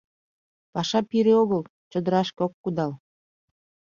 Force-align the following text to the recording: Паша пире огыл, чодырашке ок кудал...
Паша 0.73 0.99
пире 1.09 1.33
огыл, 1.43 1.61
чодырашке 1.91 2.39
ок 2.47 2.53
кудал... 2.63 2.91